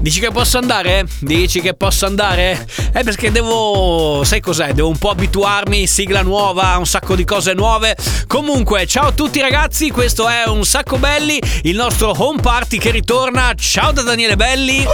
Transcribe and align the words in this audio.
Dici 0.00 0.18
che 0.18 0.30
posso 0.30 0.56
andare? 0.56 1.04
Dici 1.18 1.60
che 1.60 1.74
posso 1.74 2.06
andare? 2.06 2.66
Eh 2.94 3.04
perché 3.04 3.30
devo... 3.30 4.22
sai 4.24 4.40
cos'è? 4.40 4.72
Devo 4.72 4.88
un 4.88 4.96
po' 4.96 5.10
abituarmi, 5.10 5.86
sigla 5.86 6.22
nuova, 6.22 6.74
un 6.78 6.86
sacco 6.86 7.14
di 7.14 7.24
cose 7.26 7.52
nuove. 7.52 7.94
Comunque, 8.26 8.86
ciao 8.86 9.08
a 9.08 9.12
tutti 9.12 9.40
ragazzi, 9.40 9.90
questo 9.90 10.26
è 10.26 10.44
Un 10.46 10.64
Sacco 10.64 10.96
Belli, 10.96 11.38
il 11.64 11.76
nostro 11.76 12.14
home 12.16 12.40
party 12.40 12.78
che 12.78 12.90
ritorna. 12.90 13.52
Ciao 13.54 13.92
da 13.92 14.00
Daniele 14.00 14.36
Belli. 14.36 14.86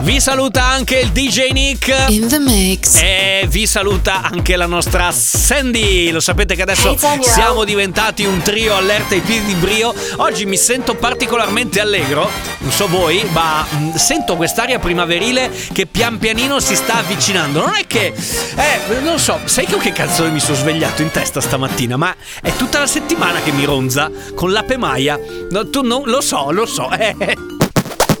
Vi 0.00 0.18
saluta 0.18 0.64
anche 0.64 1.00
il 1.00 1.10
DJ 1.10 1.50
Nick. 1.50 2.06
In 2.08 2.26
the 2.28 2.38
mix. 2.38 3.00
E 3.02 3.46
vi 3.48 3.66
saluta 3.66 4.22
anche 4.22 4.56
la 4.56 4.66
nostra 4.66 5.12
Sandy. 5.12 6.10
Lo 6.10 6.20
sapete 6.20 6.54
che 6.54 6.62
adesso 6.62 6.96
siamo 7.20 7.64
diventati 7.64 8.24
un 8.24 8.40
trio 8.40 8.76
allerta 8.76 9.14
ai 9.14 9.20
piedi 9.20 9.44
di 9.44 9.54
brio. 9.54 9.94
Oggi 10.16 10.46
mi 10.46 10.56
sento 10.56 10.94
particolarmente 10.94 11.80
allegro. 11.80 12.30
Non 12.58 12.72
so 12.72 12.88
voi, 12.88 13.22
ma 13.30 13.66
mh, 13.68 13.96
sento 14.22 14.36
quest'aria 14.36 14.78
primaverile 14.78 15.50
che 15.72 15.86
pian 15.86 16.18
pianino 16.18 16.60
si 16.60 16.76
sta 16.76 16.98
avvicinando. 16.98 17.60
Non 17.60 17.74
è 17.74 17.86
che. 17.88 18.14
Eh, 18.56 19.00
non 19.00 19.18
so, 19.18 19.40
sai 19.46 19.66
che, 19.66 19.76
che 19.78 19.92
canzone 19.92 20.30
mi 20.30 20.38
sono 20.38 20.56
svegliato 20.56 21.02
in 21.02 21.10
testa 21.10 21.40
stamattina? 21.40 21.96
Ma 21.96 22.14
è 22.40 22.54
tutta 22.54 22.78
la 22.78 22.86
settimana 22.86 23.40
che 23.40 23.50
mi 23.50 23.64
ronza 23.64 24.10
con 24.34 24.52
l'ape 24.52 24.76
Maia. 24.76 25.18
No, 25.50 25.68
tu 25.70 25.82
non 25.82 26.02
lo 26.04 26.20
so, 26.20 26.52
lo 26.52 26.66
so. 26.66 26.90
eh. 26.92 27.16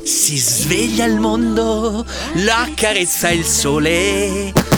Si 0.04 0.36
sveglia 0.38 1.04
il 1.04 1.20
mondo, 1.20 2.04
la 2.34 2.68
carezza 2.74 3.30
il 3.30 3.44
sole. 3.44 4.71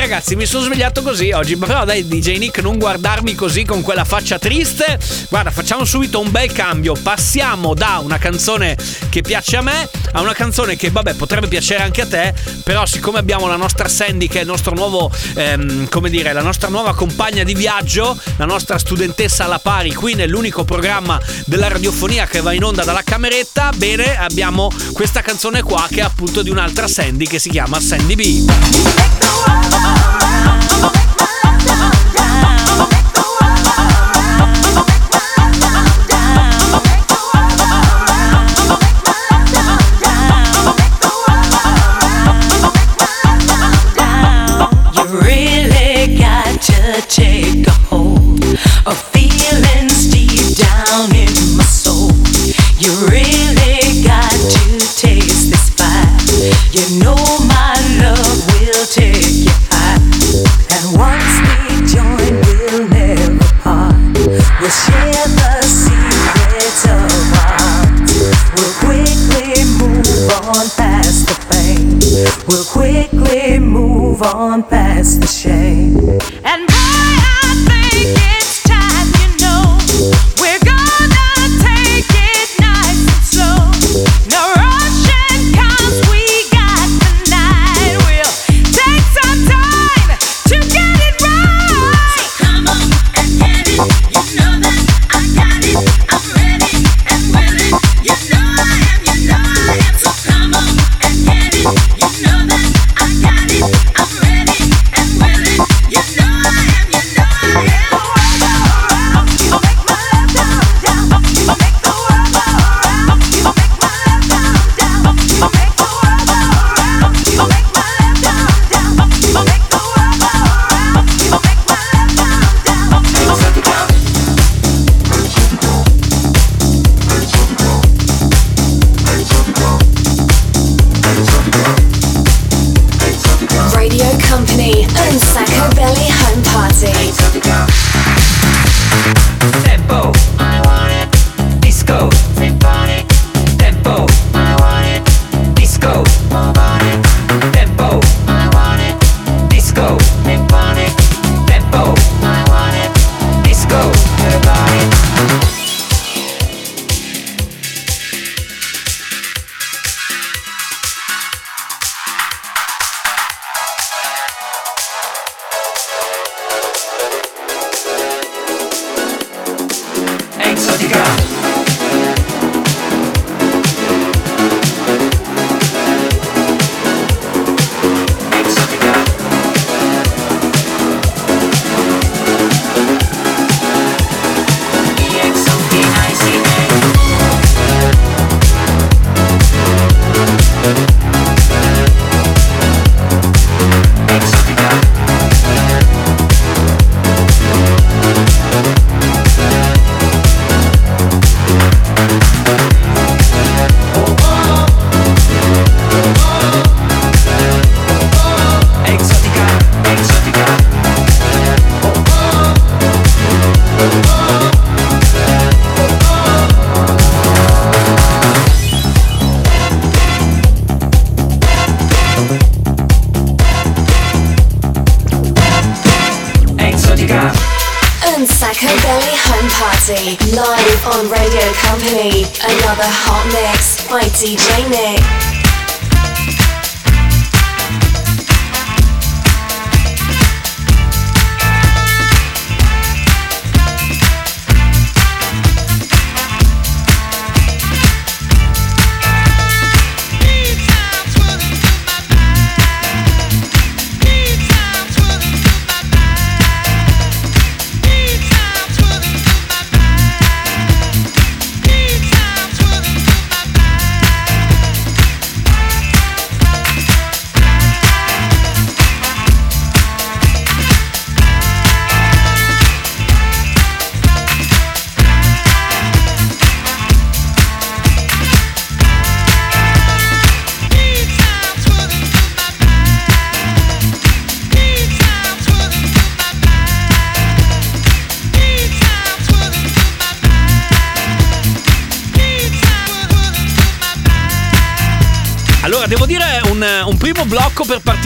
Ragazzi, 0.00 0.34
mi 0.34 0.46
sono 0.46 0.64
svegliato 0.64 1.02
così 1.02 1.30
oggi, 1.30 1.58
però 1.58 1.84
dai 1.84 2.08
DJ 2.08 2.38
Nick 2.38 2.62
non 2.62 2.78
guardarmi 2.78 3.34
così 3.34 3.66
con 3.66 3.82
quella 3.82 4.06
faccia 4.06 4.38
triste. 4.38 4.98
Guarda, 5.28 5.50
facciamo 5.50 5.84
subito 5.84 6.18
un 6.18 6.30
bel 6.30 6.50
cambio. 6.52 6.94
Passiamo 6.94 7.74
da 7.74 8.00
una 8.02 8.16
canzone 8.16 8.78
che 9.10 9.20
piace 9.20 9.58
a 9.58 9.60
me 9.60 9.90
a 10.12 10.22
una 10.22 10.32
canzone 10.32 10.74
che 10.74 10.90
vabbè 10.90 11.14
potrebbe 11.14 11.48
piacere 11.48 11.82
anche 11.82 12.00
a 12.00 12.06
te, 12.06 12.32
però 12.64 12.86
siccome 12.86 13.18
abbiamo 13.18 13.46
la 13.46 13.56
nostra 13.56 13.88
Sandy 13.88 14.26
che 14.26 14.38
è 14.38 14.40
il 14.40 14.46
nostro 14.46 14.74
nuovo, 14.74 15.12
ehm, 15.34 15.86
come 15.90 16.08
dire, 16.08 16.32
la 16.32 16.42
nostra 16.42 16.70
nuova 16.70 16.94
compagna 16.94 17.44
di 17.44 17.54
viaggio, 17.54 18.18
la 18.38 18.46
nostra 18.46 18.78
studentessa 18.78 19.44
alla 19.44 19.58
pari 19.58 19.92
qui 19.92 20.14
nell'unico 20.14 20.64
programma 20.64 21.20
della 21.44 21.68
radiofonia 21.68 22.26
che 22.26 22.40
va 22.40 22.54
in 22.54 22.64
onda 22.64 22.84
dalla 22.84 23.02
cameretta, 23.04 23.70
bene, 23.76 24.16
abbiamo 24.16 24.72
questa 24.94 25.20
canzone 25.20 25.62
qua 25.62 25.86
che 25.90 26.00
è 26.00 26.04
appunto 26.04 26.40
di 26.40 26.48
un'altra 26.48 26.88
Sandy 26.88 27.26
che 27.26 27.38
si 27.38 27.50
chiama 27.50 27.78
Sandy 27.78 28.14
B. 28.14 29.19
You 29.46 31.09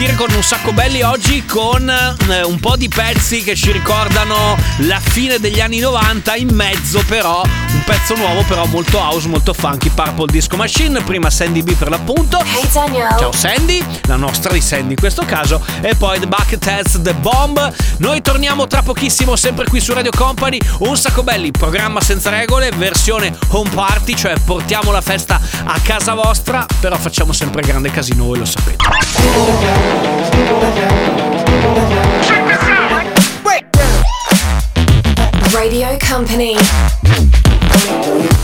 blocco 0.05 0.13
per 0.13 0.13
partire 0.13 0.15
con 0.15 0.27
un 0.29 0.34
sacco 0.34 0.34
belli 0.75 1.01
oggi 1.03 1.45
con 1.45 1.89
eh, 1.89 2.43
un 2.43 2.59
po' 2.59 2.75
di 2.75 2.89
pezzi 2.89 3.41
che 3.43 3.55
ci 3.55 3.71
ricordano 3.71 4.57
la 4.79 4.99
fine 4.99 5.39
degli 5.39 5.61
anni 5.61 5.79
90, 5.79 6.35
in 6.35 6.49
mezzo 6.49 7.01
però 7.07 7.43
un 7.43 7.83
pezzo 7.85 8.13
nuovo 8.15 8.43
però 8.43 8.65
molto 8.65 8.97
house, 8.97 9.29
molto 9.29 9.53
funky, 9.53 9.89
Purple 9.89 10.25
Disco 10.27 10.57
Machine, 10.57 11.01
prima 11.03 11.29
Sandy 11.29 11.63
B 11.63 11.73
per 11.75 11.89
l'appunto. 11.89 12.39
Hey. 12.39 12.67
Ciao 13.17 13.31
Sandy, 13.31 13.81
la 14.07 14.17
nostra 14.17 14.51
di 14.51 14.59
Sandy 14.59 14.91
in 14.91 14.99
questo 14.99 15.23
caso, 15.23 15.63
e 15.79 15.95
poi 15.95 16.19
The 16.19 16.27
Bucketheads, 16.27 17.01
The 17.01 17.13
Bomb. 17.13 17.73
Noi 17.99 18.21
torniamo 18.21 18.67
tra 18.67 18.81
pochissimo 18.81 19.37
sempre 19.37 19.65
qui 19.67 19.79
su 19.79 19.93
Radio 19.93 20.11
Company, 20.13 20.59
un 20.79 20.97
sacco 20.97 21.23
belli, 21.23 21.51
programma 21.51 22.01
senza 22.01 22.29
regole, 22.29 22.71
versione 22.71 23.33
home 23.47 23.69
party, 23.69 24.13
cioè 24.13 24.33
portiamo 24.43 24.91
la 24.91 25.01
festa 25.01 25.39
a 25.63 25.79
casa 25.81 26.13
vostra, 26.15 26.65
però 26.81 26.97
facciamo 26.97 27.31
sempre 27.31 27.61
grande 27.61 27.89
casino, 27.91 28.25
voi 28.25 28.39
lo 28.39 28.45
sapete. 28.45 28.83
Radio 35.53 35.97
Company. 35.99 36.55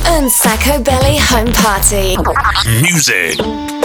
And 0.05 0.29
Sacco 0.31 0.83
Belly 0.83 1.17
Home 1.17 1.51
Party. 1.51 2.15
Music. 2.81 3.80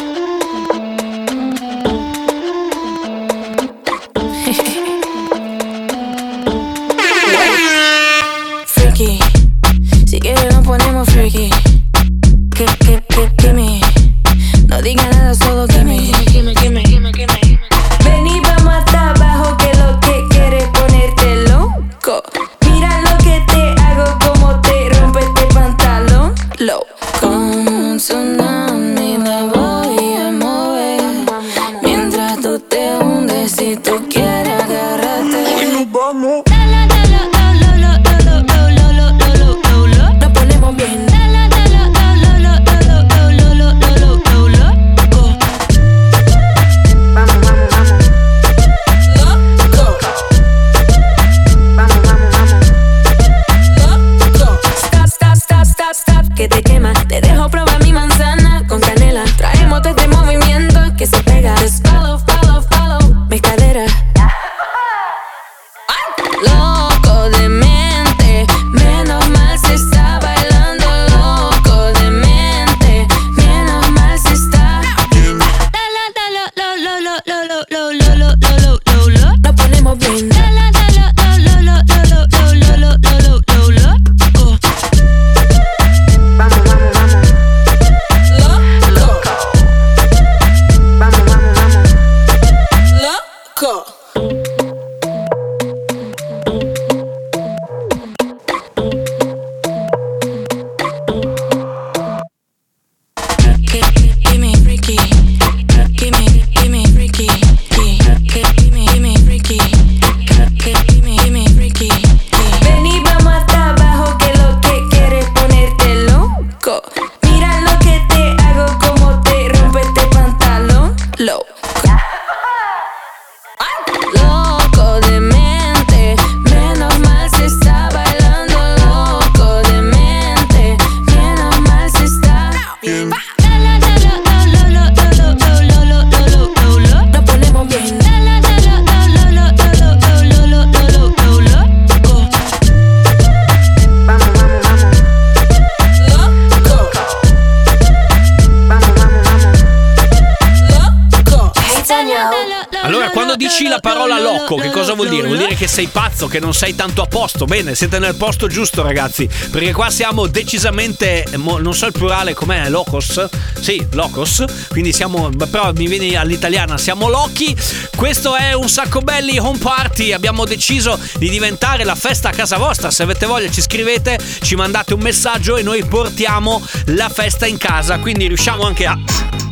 Che 156.36 156.40
non 156.40 156.52
sei 156.52 156.74
tanto 156.74 157.00
a 157.00 157.06
posto. 157.06 157.46
Bene, 157.46 157.74
siete 157.74 157.98
nel 157.98 158.14
posto 158.14 158.46
giusto, 158.46 158.82
ragazzi. 158.82 159.28
Perché 159.50 159.72
qua 159.72 159.90
siamo 159.90 160.26
decisamente. 160.26 161.24
non 161.36 161.74
so 161.74 161.86
il 161.86 161.92
plurale 161.92 162.34
com'è, 162.34 162.68
locos? 162.68 163.26
Sì, 163.58 163.84
locos. 163.92 164.44
Quindi 164.68 164.92
siamo. 164.92 165.30
Però 165.50 165.72
mi 165.72 165.86
viene 165.86 166.16
all'italiana, 166.16 166.76
siamo 166.76 167.08
lochi. 167.08 167.56
Questo 167.96 168.36
è 168.36 168.52
un 168.52 168.68
sacco 168.68 169.00
belli 169.00 169.38
home 169.38 169.58
party. 169.58 170.12
Abbiamo 170.12 170.44
deciso 170.44 170.98
di 171.18 171.30
diventare 171.30 171.84
la 171.84 171.94
festa 171.94 172.28
a 172.28 172.32
casa 172.32 172.58
vostra. 172.58 172.90
Se 172.90 173.02
avete 173.02 173.24
voglia, 173.24 173.50
ci 173.50 173.62
scrivete, 173.62 174.18
ci 174.42 174.56
mandate 174.56 174.92
un 174.92 175.00
messaggio 175.00 175.56
e 175.56 175.62
noi 175.62 175.84
portiamo 175.84 176.62
la 176.86 177.08
festa 177.08 177.46
in 177.46 177.56
casa. 177.56 177.98
Quindi 177.98 178.26
riusciamo 178.26 178.62
anche 178.64 178.84
a 178.84 179.45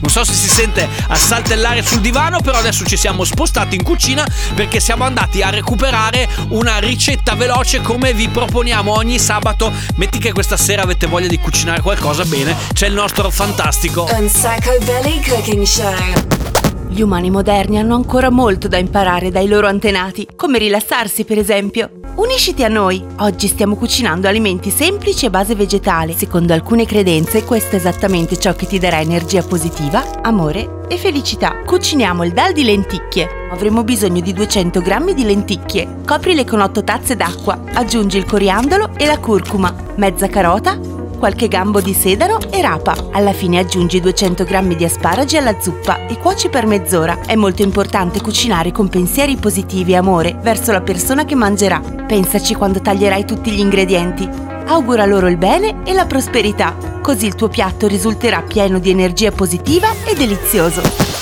Non 0.00 0.10
so 0.10 0.24
se 0.24 0.32
si 0.32 0.48
sente 0.48 0.88
a 1.08 1.14
saltellare 1.16 1.82
sul 1.82 2.00
divano, 2.00 2.40
però 2.40 2.58
adesso 2.58 2.84
ci 2.84 2.96
siamo 2.96 3.24
spostati 3.24 3.76
in 3.76 3.82
cucina 3.82 4.26
perché 4.54 4.80
siamo 4.80 5.04
andati 5.04 5.42
a 5.42 5.50
recuperare 5.50 6.28
una 6.48 6.78
ricetta 6.78 7.34
veloce 7.34 7.80
come 7.80 8.14
vi 8.14 8.28
proponiamo 8.28 8.92
ogni 8.92 9.18
sabato. 9.18 9.72
Metti 9.96 10.18
che 10.18 10.32
questa 10.32 10.56
sera 10.56 10.82
avete 10.82 11.06
voglia 11.06 11.28
di 11.28 11.38
cucinare 11.38 11.80
qualcosa 11.80 12.24
bene, 12.24 12.56
c'è 12.72 12.86
il 12.86 12.94
nostro 12.94 13.30
fantastico 13.30 14.08
Un 14.12 14.28
Sacco 14.28 14.76
Belly 14.84 15.20
Cooking 15.22 15.64
Show. 15.64 16.57
Gli 16.98 17.02
umani 17.02 17.30
moderni 17.30 17.78
hanno 17.78 17.94
ancora 17.94 18.28
molto 18.28 18.66
da 18.66 18.76
imparare 18.76 19.30
dai 19.30 19.46
loro 19.46 19.68
antenati, 19.68 20.26
come 20.34 20.58
rilassarsi 20.58 21.24
per 21.24 21.38
esempio. 21.38 21.92
Unisciti 22.16 22.64
a 22.64 22.68
noi! 22.68 23.00
Oggi 23.18 23.46
stiamo 23.46 23.76
cucinando 23.76 24.26
alimenti 24.26 24.68
semplici 24.70 25.24
a 25.24 25.30
base 25.30 25.54
vegetale. 25.54 26.12
Secondo 26.12 26.54
alcune 26.54 26.86
credenze 26.86 27.44
questo 27.44 27.76
è 27.76 27.78
esattamente 27.78 28.36
ciò 28.36 28.52
che 28.56 28.66
ti 28.66 28.80
darà 28.80 28.98
energia 28.98 29.44
positiva, 29.44 30.22
amore 30.22 30.80
e 30.88 30.96
felicità. 30.96 31.62
Cuciniamo 31.64 32.24
il 32.24 32.32
dal 32.32 32.52
di 32.52 32.64
lenticchie. 32.64 33.46
Avremo 33.52 33.84
bisogno 33.84 34.20
di 34.20 34.32
200 34.32 34.80
g 34.80 35.14
di 35.14 35.22
lenticchie. 35.22 35.98
Coprile 36.04 36.44
con 36.44 36.60
8 36.60 36.82
tazze 36.82 37.14
d'acqua. 37.14 37.62
Aggiungi 37.74 38.18
il 38.18 38.24
coriandolo 38.24 38.90
e 38.96 39.06
la 39.06 39.18
curcuma, 39.20 39.72
mezza 39.94 40.26
carota, 40.26 40.76
qualche 41.18 41.48
gambo 41.48 41.80
di 41.82 41.92
sedano 41.92 42.38
e 42.50 42.62
rapa. 42.62 42.94
Alla 43.10 43.32
fine 43.32 43.58
aggiungi 43.58 44.00
200 44.00 44.44
g 44.44 44.76
di 44.76 44.84
asparagi 44.84 45.36
alla 45.36 45.60
zuppa 45.60 46.06
e 46.06 46.16
cuoci 46.16 46.48
per 46.48 46.64
mezz'ora. 46.64 47.20
È 47.26 47.34
molto 47.34 47.62
importante 47.62 48.22
cucinare 48.22 48.72
con 48.72 48.88
pensieri 48.88 49.36
positivi 49.36 49.92
e 49.92 49.96
amore 49.96 50.38
verso 50.40 50.72
la 50.72 50.80
persona 50.80 51.24
che 51.24 51.34
mangerà. 51.34 51.80
Pensaci 52.06 52.54
quando 52.54 52.80
taglierai 52.80 53.26
tutti 53.26 53.50
gli 53.50 53.60
ingredienti. 53.60 54.28
Augura 54.66 55.04
loro 55.04 55.28
il 55.28 55.36
bene 55.36 55.82
e 55.84 55.92
la 55.92 56.06
prosperità, 56.06 56.76
così 57.02 57.26
il 57.26 57.34
tuo 57.34 57.48
piatto 57.48 57.86
risulterà 57.86 58.42
pieno 58.42 58.78
di 58.78 58.90
energia 58.90 59.30
positiva 59.30 59.88
e 60.04 60.14
delizioso. 60.14 61.17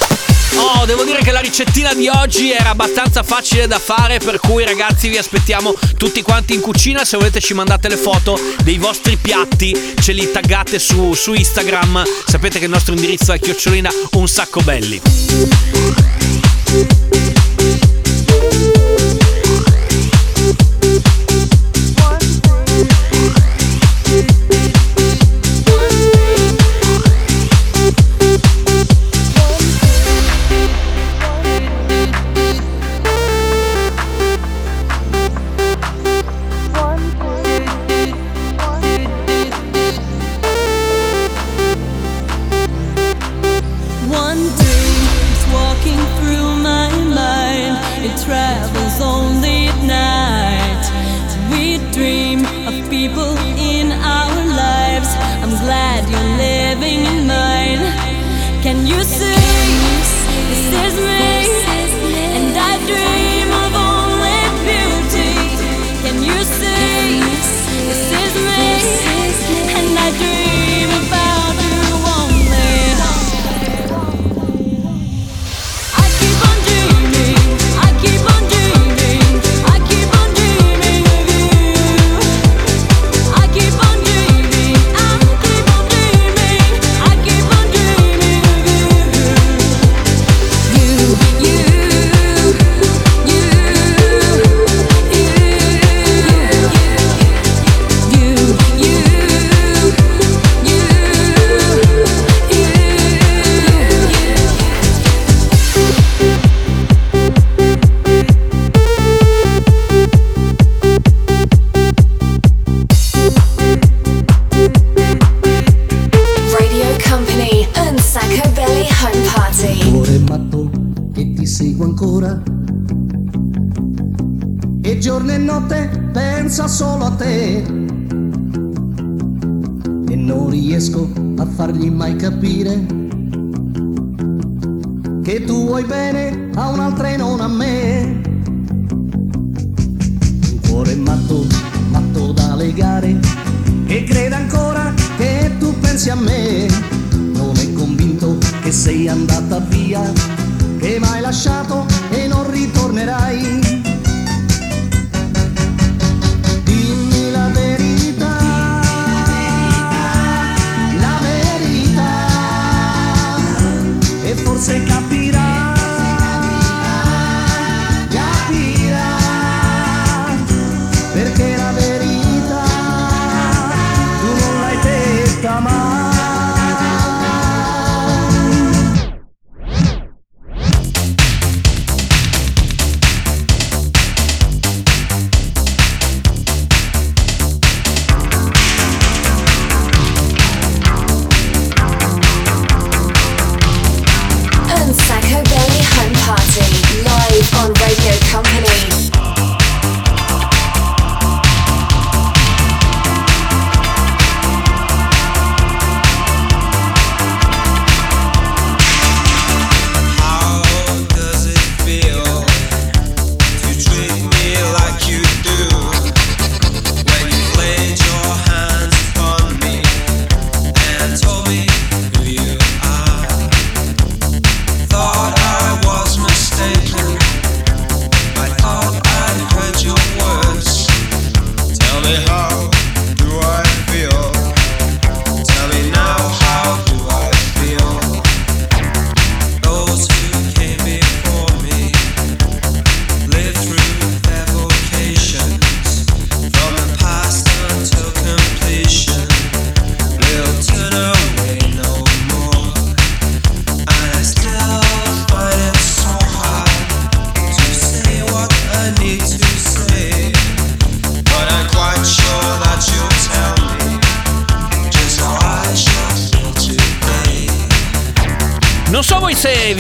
Oh, 0.59 0.85
devo 0.87 1.05
dire 1.05 1.23
che 1.23 1.31
la 1.33 1.41
ricettina 1.41 1.95
di 1.95 2.09
oggi 2.09 2.51
era 2.51 2.71
abbastanza 2.71 3.23
facile 3.23 3.67
da 3.67 3.79
fare, 3.79 4.19
per 4.19 4.39
cui 4.41 4.65
ragazzi 4.65 5.09
vi 5.09 5.19
aspettiamo 5.19 5.75
tutti 5.97 6.23
quanti 6.23 6.55
in 6.55 6.61
cucina. 6.61 7.05
Se 7.05 7.17
volete 7.17 7.41
ci 7.41 7.55
mandate 7.55 7.89
le 7.89 7.97
foto 7.97 8.39
dei 8.63 8.79
vostri 8.79 9.17
piatti, 9.17 9.95
ce 10.01 10.13
li 10.13 10.31
taggate 10.31 10.79
su, 10.79 11.15
su 11.15 11.35
Instagram. 11.35 12.03
Sapete 12.27 12.59
che 12.59 12.65
il 12.65 12.71
nostro 12.71 12.95
indirizzo 12.95 13.33
è 13.33 13.39
chiocciolina 13.39 13.91
un 14.13 14.29
sacco 14.29 14.61
belli. 14.61 15.01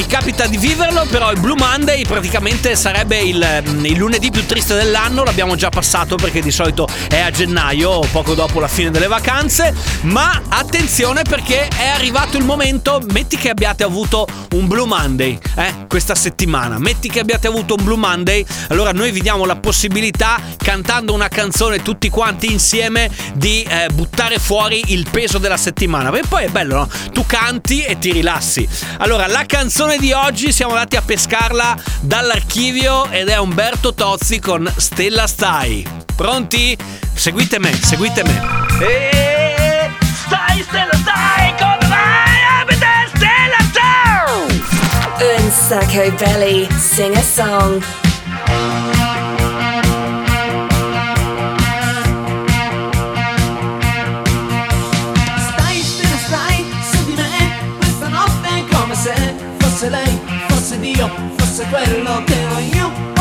Capita 0.06 0.46
di 0.46 0.56
viverlo, 0.56 1.04
però 1.10 1.30
il 1.32 1.40
Blue 1.40 1.56
Monday 1.56 2.04
praticamente 2.04 2.76
sarebbe 2.76 3.18
il, 3.18 3.62
mm, 3.68 3.84
il 3.86 3.96
lunedì 3.96 4.30
più 4.30 4.46
triste 4.46 4.74
dell'anno, 4.74 5.24
l'abbiamo 5.24 5.56
già 5.56 5.68
passato 5.68 6.16
perché 6.16 6.40
di 6.40 6.50
solito 6.50 6.86
è 7.08 7.18
a 7.18 7.30
gennaio, 7.30 8.00
poco 8.12 8.34
dopo 8.34 8.60
la 8.60 8.68
fine 8.68 8.90
delle 8.90 9.08
vacanze, 9.08 9.74
ma 10.02 10.42
attenzione 10.48 11.22
perché 11.22 11.68
è 11.68 11.86
arrivato 11.88 12.36
il 12.36 12.44
momento, 12.44 13.02
metti 13.12 13.36
che 13.36 13.50
abbiate 13.50 13.84
avuto 13.84 14.26
un 14.52 14.66
Blue 14.66 14.86
Monday, 14.86 15.38
eh, 15.56 15.86
questa 15.88 16.14
settimana, 16.14 16.78
metti 16.78 17.08
che 17.08 17.20
abbiate 17.20 17.46
avuto 17.46 17.74
un 17.76 17.84
Blue 17.84 17.98
Monday, 17.98 18.44
allora 18.68 18.92
noi 18.92 19.10
vi 19.10 19.20
diamo 19.20 19.44
la 19.44 19.56
possibilità, 19.56 20.40
cantando 20.56 21.12
una 21.12 21.28
canzone 21.28 21.82
tutti 21.82 22.08
quanti 22.08 22.50
insieme, 22.50 23.10
di 23.34 23.62
eh, 23.62 23.88
buttare 23.92 24.38
fuori 24.38 24.82
il 24.88 25.06
peso 25.10 25.38
della 25.38 25.56
settimana, 25.56 26.10
perché 26.10 26.28
poi 26.28 26.44
è 26.44 26.48
bello, 26.48 26.76
no? 26.76 26.88
Tu 27.12 27.24
canti 27.26 27.82
e 27.82 27.98
ti 27.98 28.12
rilassi. 28.12 28.66
Allora, 28.98 29.26
la 29.26 29.44
canzone 29.46 29.95
di 29.98 30.12
oggi 30.12 30.52
siamo 30.52 30.72
andati 30.72 30.96
a 30.96 31.02
pescarla 31.02 31.76
dall'archivio 32.00 33.10
ed 33.10 33.28
è 33.28 33.38
Umberto 33.38 33.94
Tozzi 33.94 34.40
con 34.40 34.70
Stella 34.76 35.26
Stai. 35.26 35.86
Pronti? 36.14 36.76
Seguite 37.14 37.58
me, 37.58 37.72
seguite 37.72 38.22
me. 38.24 38.40
E 38.80 39.90
stai, 40.26 40.62
Stella 40.62 40.94
Stai, 40.94 41.54
come 41.58 41.88
vai? 41.88 42.60
Abita 42.60 42.86
Stella 43.14 43.58
Stai! 43.70 45.38
Un 45.38 45.50
sacco 45.50 46.10
belly, 46.16 46.66
sing 46.78 47.14
a 47.14 47.22
song. 47.22 48.95
Dio, 60.92 61.10
fosse 61.36 61.64
quello 61.64 62.22
che 62.22 62.34
ero 62.40 62.58
io 62.58 63.15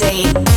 Home 0.00 0.49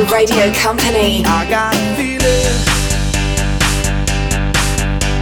on 0.00 0.06
Radio 0.12 0.52
Company. 0.54 1.22
I 1.24 1.48
got 1.48 1.74
a 1.74 1.96
feeling 1.96 2.20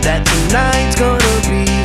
that 0.02 0.24
tonight's 0.26 0.96
gonna 0.98 1.40
be 1.48 1.77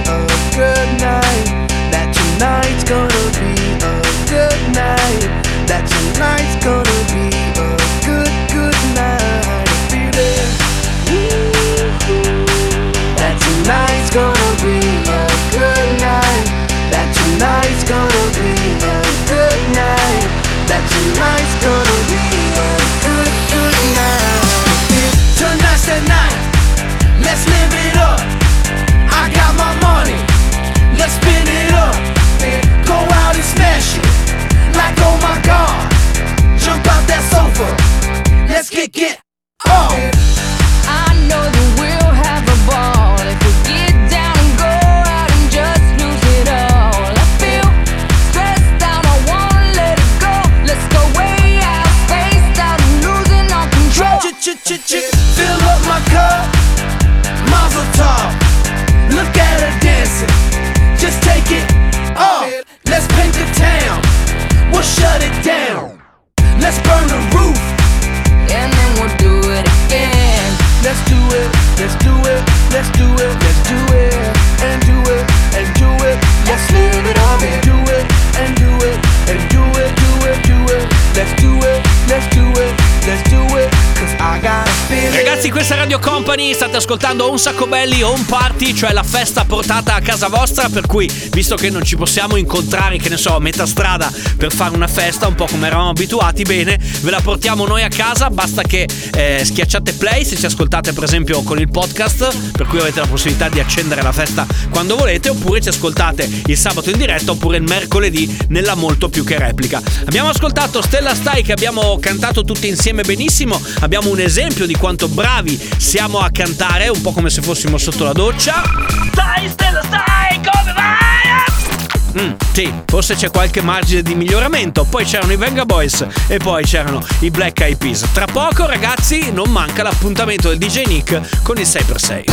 ascoltando 87.14 87.32
Un 87.32 87.38
Sacco 87.38 87.68
Belli 87.68 88.02
Home 88.02 88.24
Party, 88.28 88.74
cioè 88.74 88.92
la 88.92 89.04
festa 89.04 89.46
portata 89.46 89.94
a 89.94 90.02
casa 90.02 90.28
vostra, 90.30 90.70
per 90.70 90.88
cui, 90.88 91.10
visto 91.32 91.56
che 91.56 91.70
non 91.70 91.84
ci 91.84 91.96
possiamo 91.96 92.38
incontrare, 92.38 92.98
che 92.98 93.10
ne 93.10 93.18
so, 93.18 93.36
a 93.36 93.40
metà 93.40 93.66
strada 93.66 94.12
per 94.38 94.52
fare 94.52 94.76
una 94.76 94.88
festa, 94.88 95.28
un 95.28 95.36
po' 95.36 95.46
come 95.46 95.68
eravamo 95.68 95.90
abituati, 95.90 96.44
bene, 96.44 96.80
ve 97.02 97.12
la 97.12 97.22
portiamo 97.22 97.66
noi 97.66 97.84
a 97.84 97.90
casa, 97.90 98.30
basta 98.30 98.64
che 98.64 98.88
eh, 99.16 99.42
schiacciate 99.44 99.94
play 99.94 100.26
se 100.26 100.38
ci 100.38 100.46
ascoltate 100.46 100.94
per 100.94 101.04
esempio 101.04 101.44
con 101.44 101.60
il 101.60 101.70
podcast, 101.70 102.52
per 102.52 102.66
cui 102.66 102.80
avete 102.80 103.00
la 103.00 103.08
possibilità 103.08 103.48
di 103.50 103.60
accendere 103.60 104.02
la 104.02 104.12
festa 104.12 104.48
quando 104.72 104.96
volete, 104.96 105.30
oppure 105.30 105.62
ci 105.62 105.70
ascoltate 105.70 106.28
il 106.46 106.58
sabato 106.58 106.90
in 106.90 106.98
diretta, 106.98 107.32
oppure 107.32 107.58
il 107.58 107.64
mercoledì 107.64 108.38
nella 108.48 108.76
molto 108.76 109.10
più 109.10 109.24
che 109.24 109.38
replica. 109.38 109.82
Abbiamo 110.06 110.30
ascoltato 110.30 110.82
Stella 110.82 111.14
Stai 111.14 111.44
che 111.44 111.52
abbiamo 111.52 111.98
cantato 112.00 112.44
tutti 112.44 112.68
insieme 112.68 113.04
benissimo, 113.04 113.62
abbiamo 113.82 114.10
un 114.10 114.20
esempio 114.20 114.66
di 114.66 114.76
quanto 114.76 115.08
bravi 115.08 115.60
siamo 115.78 116.20
a 116.20 116.32
cantare, 116.32 116.88
un 116.88 117.02
po' 117.04 117.12
come 117.12 117.30
se 117.30 117.42
fossimo 117.42 117.78
sotto 117.78 118.06
la 118.06 118.14
doccia. 118.14 118.64
Stai 119.12 119.50
Stella 119.50 119.82
Stai, 119.84 120.40
come 120.40 120.74
vai? 120.74 122.22
Mm, 122.22 122.34
sì, 122.54 122.74
forse 122.86 123.16
c'è 123.16 123.30
qualche 123.30 123.62
margine 123.62 124.02
di 124.02 124.16
miglioramento. 124.16 124.86
Poi 124.86 125.04
c'erano 125.04 125.34
i 125.34 125.36
Venga 125.36 125.66
Boys 125.66 126.06
e 126.28 126.38
poi 126.38 126.64
c'erano 126.64 127.06
i 127.20 127.30
Black 127.30 127.60
Eyed 127.60 127.78
Peas. 127.78 128.06
Tra 128.14 128.26
poco, 128.26 128.66
ragazzi, 128.66 129.32
non 129.32 129.50
manca 129.52 129.84
l'appuntamento 129.84 130.48
del 130.48 130.58
DJ 130.58 130.86
Nick 130.86 131.42
con 131.44 131.58
il 131.58 131.68
6x6. 131.68 132.24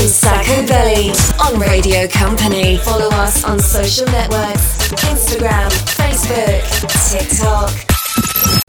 Un 0.00 0.08
Sacco 0.08 0.62
Belly 0.62 1.12
on 1.36 1.62
Radio 1.62 2.08
Company. 2.08 2.76
Follow 2.78 3.08
us 3.24 3.44
on 3.44 3.60
social 3.60 4.08
networks 4.10 4.90
Instagram, 5.08 5.70
Facebook, 5.70 6.90
TikTok. 7.08 7.91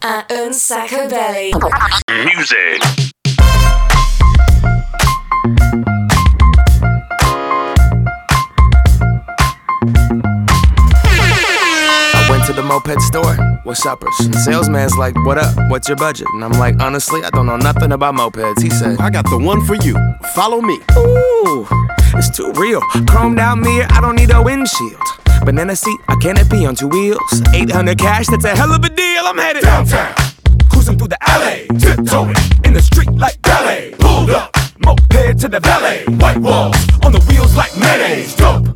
At 0.02 0.30
Un 0.30 0.52
Sacco 0.52 1.08
Belly. 1.08 1.52
Music. 2.24 2.80
I 12.16 12.26
went 12.30 12.44
to 12.46 12.52
the 12.52 12.62
moped 12.62 13.00
store. 13.02 13.36
What's 13.64 13.84
uppers? 13.86 14.14
And 14.20 14.34
salesman's 14.34 14.96
like, 14.96 15.16
"What 15.24 15.38
up? 15.38 15.54
What's 15.70 15.88
your 15.88 15.96
budget?" 15.96 16.26
And 16.34 16.44
I'm 16.44 16.52
like, 16.52 16.80
"Honestly, 16.80 17.22
I 17.24 17.30
don't 17.30 17.46
know 17.46 17.56
nothing 17.56 17.92
about 17.92 18.14
mopeds." 18.14 18.60
He 18.62 18.70
said, 18.70 19.00
I 19.00 19.10
got 19.10 19.28
the 19.30 19.38
one 19.38 19.64
for 19.64 19.74
you. 19.76 19.96
Follow 20.34 20.60
me. 20.60 20.78
"Ooh, 20.96 21.66
it's 22.14 22.30
too 22.30 22.52
real. 22.52 22.80
Chromed 23.10 23.38
out 23.38 23.58
mirror, 23.58 23.86
I 23.90 24.00
don't 24.00 24.16
need 24.16 24.30
a 24.30 24.42
windshield. 24.42 25.02
Banana 25.42 25.74
seat, 25.76 25.98
a 26.08 26.16
canopy 26.16 26.66
on 26.66 26.74
two 26.74 26.88
wheels. 26.88 27.42
800 27.52 27.98
cash, 27.98 28.26
that's 28.28 28.44
a 28.44 28.56
hell 28.56 28.72
of 28.72 28.84
a 28.84 28.88
deal. 28.88 29.24
I'm 29.24 29.38
headed 29.38 29.62
Downtown, 29.62 30.14
cruising 30.70 30.98
through 30.98 31.08
the 31.08 31.18
alley, 31.28 31.66
tiptoeing 31.78 32.36
in 32.64 32.72
the 32.72 32.82
street 32.82 33.10
like 33.12 33.40
ballet. 33.42 33.94
Pulled 33.98 34.30
up, 34.30 34.54
moped 34.78 35.40
to 35.40 35.48
the 35.48 35.60
valet. 35.60 36.04
White 36.18 36.38
walls 36.38 36.76
on 37.04 37.12
the 37.12 37.20
wheels 37.28 37.56
like 37.56 37.76
mayonnaise. 37.76 38.34
Dope, 38.36 38.68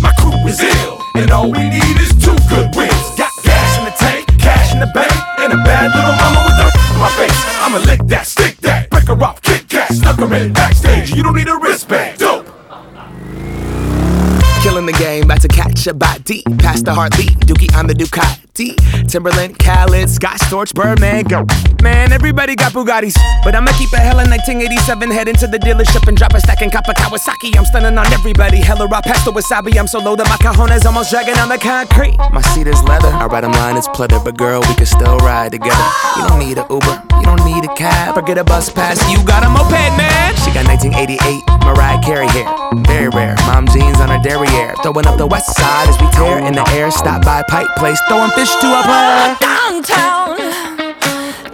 my 0.00 0.12
crew 0.18 0.36
is 0.46 0.60
ill, 0.60 1.00
and 1.14 1.30
all 1.30 1.50
we 1.50 1.68
need 1.68 1.96
is 2.00 2.10
two 2.14 2.36
good 2.48 2.74
wheels. 2.76 3.06
Got 3.16 3.32
gas 3.42 3.78
in 3.78 3.84
the 3.84 3.94
tank, 3.98 4.26
cash 4.38 4.72
in 4.72 4.80
the 4.80 4.90
bank, 4.94 5.14
and 5.40 5.52
a 5.52 5.56
bad 5.56 5.94
little 5.94 6.14
mama 6.18 6.40
with 6.46 6.66
a 6.66 6.84
my 6.98 7.10
face. 7.18 7.40
I'ma 7.60 7.78
lick 7.78 8.00
that, 8.06 8.26
stick 8.26 8.56
that, 8.58 8.90
break 8.90 9.06
her 9.08 9.22
off, 9.22 9.42
kick 9.42 9.68
cat, 9.68 9.92
snuck 9.92 10.18
her 10.18 10.34
in 10.34 10.52
backstage. 10.52 11.10
You 11.10 11.22
don't 11.22 11.36
need 11.36 11.48
a 11.48 11.56
wristband. 11.56 12.13
About 15.86 16.24
to 16.26 16.34
catch 16.34 16.42
a 16.42 16.42
body. 16.42 16.42
Past 16.58 16.84
the 16.84 16.94
heartbeat, 16.94 17.32
Dookie 17.46 17.74
on 17.76 17.86
the 17.86 17.94
Ducati. 18.54 19.08
Timberland, 19.08 19.58
Khaled, 19.58 20.08
Scott 20.08 20.38
Storch, 20.40 20.74
Birdman, 20.74 21.24
go. 21.24 21.44
Man, 21.82 22.12
everybody 22.12 22.56
got 22.56 22.72
Bugattis. 22.72 23.14
But 23.44 23.54
I'ma 23.54 23.72
keep 23.72 23.92
a 23.92 23.98
hella 23.98 24.24
1987, 24.24 25.10
head 25.10 25.28
into 25.28 25.46
the 25.46 25.58
dealership 25.58 26.08
and 26.08 26.16
drop 26.16 26.32
a 26.34 26.40
stack 26.40 26.62
in 26.62 26.70
Kappa 26.70 26.92
Kawasaki. 26.94 27.56
I'm 27.56 27.64
stunning 27.66 27.98
on 27.98 28.12
everybody. 28.12 28.58
Hella 28.58 28.86
raw 28.86 29.00
pasta 29.02 29.30
wasabi. 29.30 29.76
I'm 29.78 29.86
so 29.86 29.98
low 30.00 30.16
that 30.16 30.28
my 30.28 30.36
cajones 30.36 30.84
almost 30.86 31.10
dragging 31.10 31.36
on 31.38 31.48
the 31.48 31.58
concrete. 31.58 32.16
My 32.32 32.40
seat 32.54 32.66
is 32.66 32.82
leather. 32.84 33.08
I 33.08 33.26
ride 33.26 33.44
'em 33.44 33.52
line 33.52 33.76
is 33.76 33.88
pleather, 33.88 34.22
but 34.24 34.36
girl, 34.36 34.60
we 34.62 34.74
can 34.74 34.86
still 34.86 35.18
ride 35.18 35.52
together. 35.52 35.84
You 36.16 36.26
don't 36.28 36.38
need 36.38 36.58
a 36.58 36.66
Uber, 36.70 37.02
you 37.20 37.26
don't 37.26 37.44
need 37.44 37.64
a 37.64 37.74
cab, 37.74 38.16
or 38.16 38.22
get 38.22 38.38
a 38.38 38.44
bus 38.44 38.70
pass. 38.70 38.98
You 39.10 39.22
got 39.24 39.44
a 39.44 39.50
moped, 39.50 39.92
man. 39.98 40.34
She 40.36 40.50
got 40.52 40.66
1988 40.66 41.42
Mariah 41.64 42.00
Carey 42.02 42.28
hair, 42.28 42.46
very 42.86 43.08
rare. 43.08 43.34
Mom 43.46 43.66
jeans 43.68 44.00
on 44.00 44.08
her 44.08 44.20
derriere, 44.22 44.74
throwing 44.82 45.06
up 45.06 45.18
the 45.18 45.26
west 45.26 45.54
side 45.56 45.88
as 45.88 45.98
we 46.00 46.06
tear 46.12 46.38
in 46.38 46.54
the 46.54 46.66
air. 46.70 46.90
Stop 46.90 47.24
by 47.24 47.42
Pipe 47.48 47.68
Place, 47.76 48.00
throwing 48.08 48.30
wish 48.44 48.56
to 48.56 48.66
apply. 48.78 49.36
Downtown, 49.40 50.36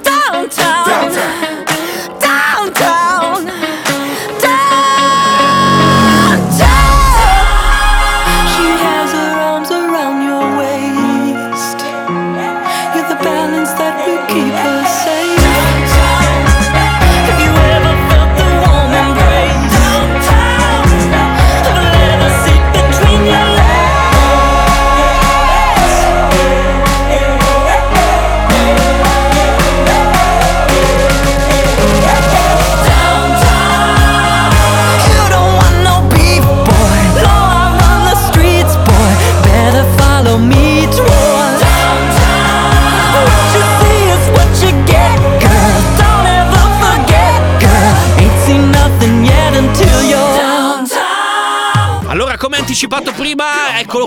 downtown. 0.03 0.87
downtown. 0.88 1.50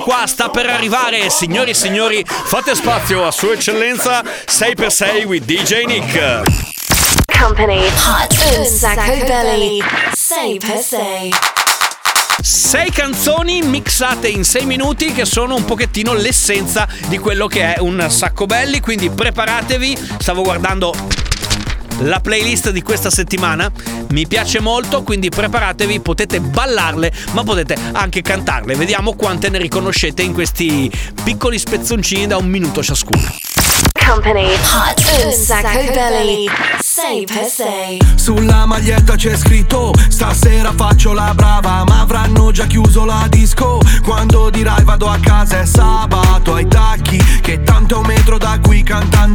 Qua, 0.04 0.28
sta 0.28 0.50
per 0.50 0.66
arrivare. 0.70 1.30
Signori 1.30 1.72
e 1.72 1.74
signori, 1.74 2.26
fate 2.26 2.76
spazio 2.76 3.26
a 3.26 3.32
Sua 3.32 3.54
Eccellenza 3.54 4.22
6x6 4.22 5.24
with 5.24 5.46
DJ 5.46 5.86
Nick. 5.86 6.42
Company. 7.40 7.86
Hot. 7.86 8.58
Un 8.58 8.66
Sacco 8.66 9.26
Belly. 9.26 9.82
Say 10.14 10.58
per 10.58 10.80
se. 10.80 11.30
Sei 12.42 12.92
canzoni 12.92 13.62
mixate 13.62 14.28
in 14.28 14.44
sei 14.44 14.66
minuti 14.66 15.14
che 15.14 15.24
sono 15.24 15.56
un 15.56 15.64
pochettino 15.64 16.14
l'essenza 16.14 16.86
di 17.08 17.18
quello 17.18 17.48
che 17.48 17.76
è 17.76 17.80
un 17.80 18.06
sacco 18.10 18.46
belli, 18.46 18.82
quindi 18.82 19.10
preparatevi. 19.10 19.98
Stavo 20.20 20.42
guardando 20.42 20.94
la 22.00 22.20
playlist 22.20 22.72
di 22.72 22.82
questa 22.82 23.10
settimana. 23.10 23.72
Mi 24.10 24.28
piace 24.28 24.60
molto, 24.60 25.04
quindi 25.04 25.30
preparatevi, 25.30 26.00
potete 26.00 26.40
ballarle, 26.40 27.12
ma 27.32 27.44
potete 27.44 27.78
anche 27.94 28.22
cantarle. 28.22 28.76
Vediamo 28.76 29.14
quante 29.14 29.50
ne 29.50 29.58
riconoscete 29.58 30.22
in 30.22 30.34
questi 30.34 30.92
piccoli 31.24 31.58
spezzoncini 31.58 32.28
da 32.28 32.38
un 32.38 32.48
minuto 32.48 32.84
ciascuno. 32.84 33.22
Company 34.06 34.54
Hot 34.54 35.24
un 35.24 35.32
sacco 35.32 35.92
belly 35.94 36.46
Sei 36.80 37.26
per 37.26 37.46
sei 37.46 38.00
Sulla 38.16 38.66
maglietta 38.66 39.16
c'è 39.16 39.36
scritto 39.38 39.94
Stasera 40.10 40.74
faccio 40.76 41.14
la 41.14 41.34
brava 41.34 41.84
Ma 41.86 42.02
avranno 42.02 42.52
già 42.52 42.66
chiuso 42.66 43.06
la 43.06 43.26
disco 43.30 43.80
Quando 44.04 44.50
dirai 44.50 44.84
vado 44.84 45.08
a 45.08 45.18
casa 45.20 45.62
è 45.62 45.66
sabato 45.66 46.56
Ai 46.56 46.68
tacchi 46.68 47.18
Che 47.42 47.64
tanto 47.64 47.96
è 47.96 47.98
un 48.00 48.06
metro 48.06 48.38
da 48.38 48.60
qui 48.62 48.84
cantando 48.84 49.33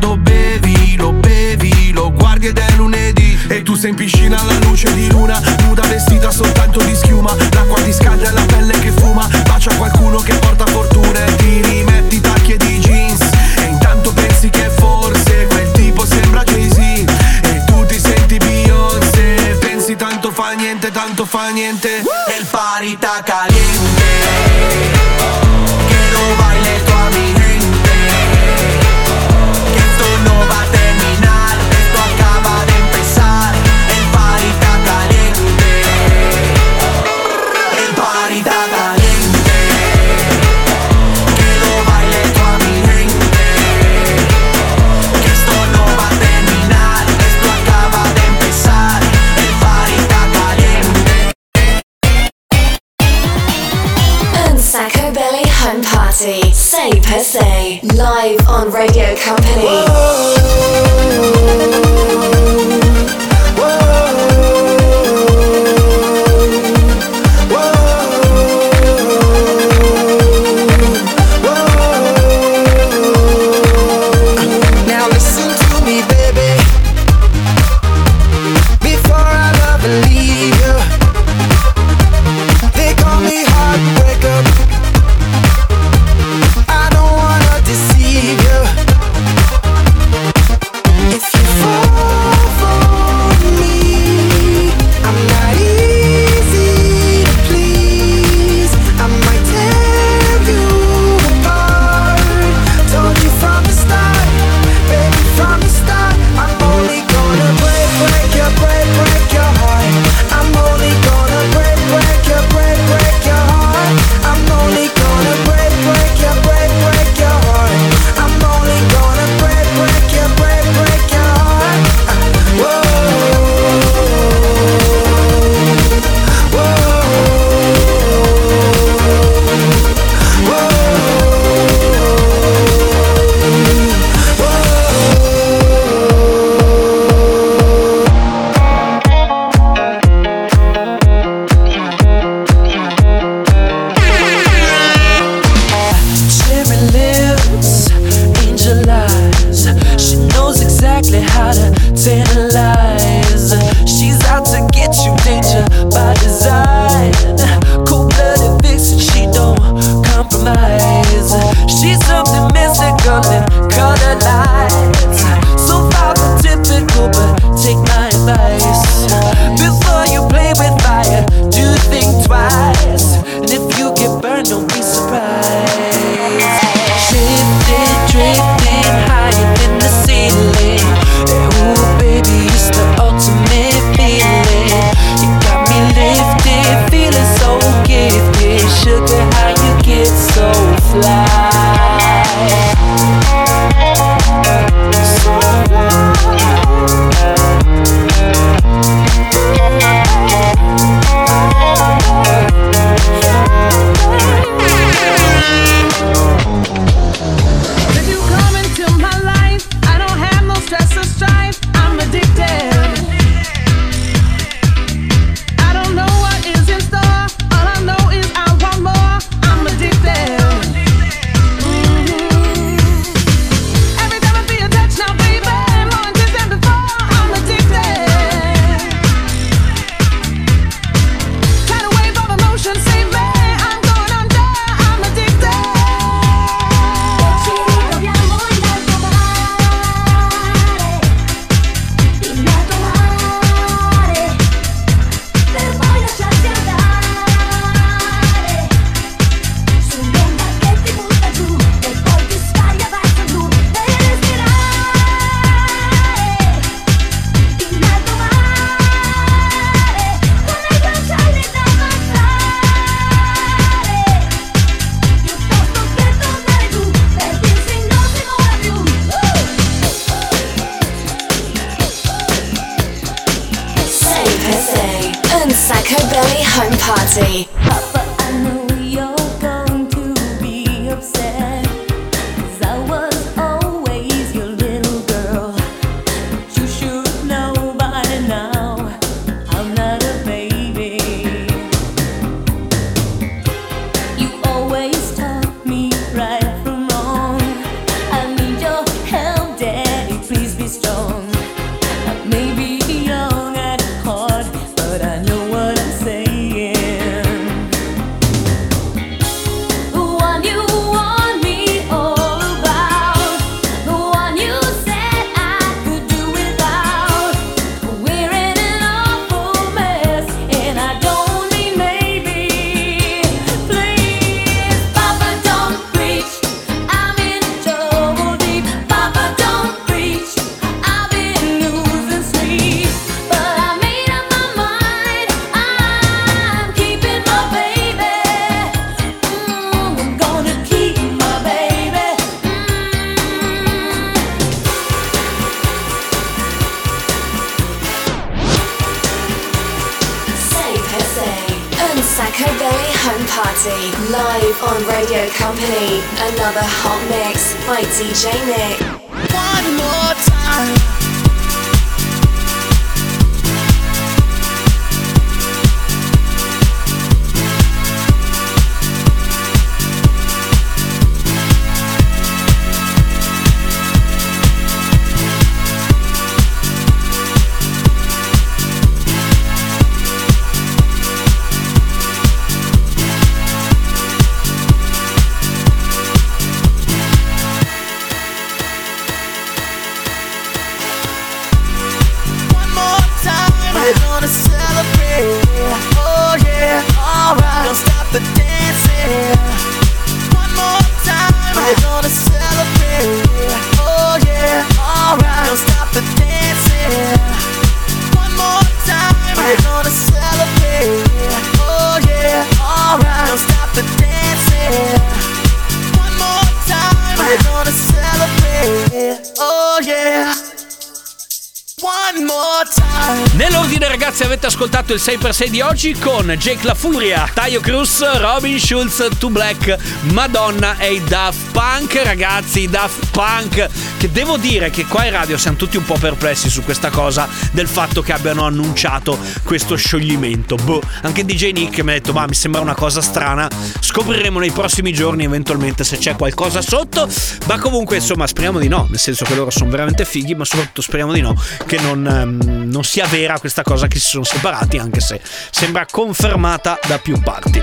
I 423.08 423.27
Nell'ordine 423.38 423.86
ragazzi 423.86 424.24
avete 424.24 424.46
ascoltato 424.46 424.92
il 424.92 425.00
6x6 425.00 425.46
di 425.46 425.60
oggi 425.60 425.92
con 425.92 426.26
Jake 426.40 426.66
La 426.66 426.74
Furia, 426.74 427.30
Taio 427.32 427.60
Cruz, 427.60 428.04
Robin 428.18 428.58
Schulz, 428.58 429.10
Two 429.16 429.30
Black, 429.30 429.76
Madonna 430.12 430.76
e 430.78 430.94
i 430.94 431.04
Daft 431.04 431.52
Punk. 431.52 432.02
Ragazzi, 432.02 432.62
i 432.62 432.68
Daft 432.68 433.10
Punk, 433.12 433.68
che 433.96 434.10
devo 434.10 434.38
dire 434.38 434.70
che 434.70 434.86
qua 434.86 435.04
in 435.04 435.12
radio 435.12 435.38
siamo 435.38 435.56
tutti 435.56 435.76
un 435.76 435.84
po' 435.84 435.94
perplessi 435.94 436.50
su 436.50 436.64
questa 436.64 436.90
cosa 436.90 437.28
del 437.52 437.68
fatto 437.68 438.02
che 438.02 438.12
abbiano 438.12 438.42
annunciato 438.42 439.16
questo 439.44 439.76
scioglimento. 439.76 440.56
Boh, 440.56 440.82
anche 441.02 441.24
DJ 441.24 441.52
Nick 441.52 441.78
mi 441.82 441.90
ha 441.90 441.94
detto, 441.94 442.12
ma 442.12 442.26
mi 442.26 442.34
sembra 442.34 442.60
una 442.60 442.74
cosa 442.74 443.00
strana. 443.00 443.48
Scopriremo 443.78 444.40
nei 444.40 444.50
prossimi 444.50 444.92
giorni 444.92 445.22
eventualmente 445.22 445.84
se 445.84 445.96
c'è 445.96 446.16
qualcosa 446.16 446.60
sotto. 446.60 447.08
Ma 447.46 447.56
comunque, 447.60 447.98
insomma, 447.98 448.26
speriamo 448.26 448.58
di 448.58 448.66
no, 448.66 448.88
nel 448.90 448.98
senso 448.98 449.24
che 449.24 449.36
loro 449.36 449.50
sono 449.50 449.70
veramente 449.70 450.04
fighi, 450.04 450.34
ma 450.34 450.44
soprattutto 450.44 450.82
speriamo 450.82 451.12
di 451.12 451.20
no 451.20 451.40
che 451.66 451.78
non, 451.78 452.04
ehm, 452.04 452.68
non 452.68 452.82
sia 452.82 453.06
vera 453.28 453.38
questa 453.38 453.62
cosa 453.62 453.86
che 453.86 453.98
si 453.98 454.08
sono 454.08 454.24
separati, 454.24 454.78
anche 454.78 455.00
se 455.00 455.20
sembra 455.50 455.84
confermata 455.90 456.78
da 456.86 456.98
più 456.98 457.20
parti. 457.20 457.62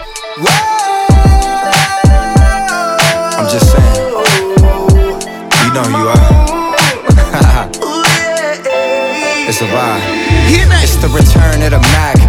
I'm 3.37 3.47
just 3.47 3.71
saying. 3.71 3.95
You 5.63 5.71
know 5.71 5.87
you 5.89 6.07
are. 6.07 6.69
it's 9.47 9.61
a 9.61 9.65
vibe. 9.65 10.01
It's 10.83 10.97
the 10.97 11.07
return 11.07 11.63
of 11.63 11.71
the 11.71 11.79
Mac. 11.79 12.24